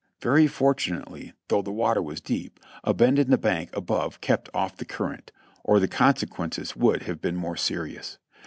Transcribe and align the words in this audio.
Very 0.19 0.47
fortunately, 0.47 1.33
though 1.47 1.61
the 1.61 1.71
water 1.71 2.01
was 2.01 2.21
deep, 2.21 2.59
a 2.83 2.91
bend 2.91 3.19
in 3.19 3.29
the 3.29 3.37
bank 3.37 3.69
above 3.71 4.19
kept 4.19 4.49
off 4.51 4.75
the 4.77 4.83
current, 4.83 5.31
or 5.63 5.79
the 5.79 5.87
con 5.87 6.15
sequences 6.15 6.75
would 6.75 7.03
have 7.03 7.21
been 7.21 7.35
more 7.35 7.55
serious. 7.55 8.17